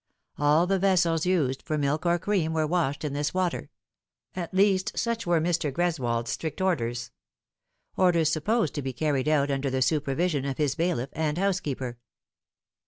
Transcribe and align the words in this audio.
All 0.39 0.65
the 0.65 0.79
vessels 0.79 1.27
used 1.27 1.63
ior 1.69 1.77
milk 1.79 2.07
or 2.07 2.17
cream 2.17 2.53
were 2.53 2.65
washed 2.65 3.03
in 3.05 3.13
this 3.13 3.35
water; 3.35 3.69
at 4.35 4.51
least, 4.51 4.97
such 4.97 5.27
were 5.27 5.39
Mr. 5.39 5.69
G 5.69 5.73
reswold's 5.79 6.31
strict 6.31 6.59
orders 6.59 7.11
orders 7.95 8.29
supposed 8.31 8.73
to 8.73 8.81
be 8.81 8.93
carried 8.93 9.27
out 9.27 9.51
under 9.51 9.69
the 9.69 9.83
supervision 9.83 10.43
of 10.43 10.57
his 10.57 10.73
bailiff 10.73 11.11
and 11.13 11.37
housekeeper. 11.37 11.99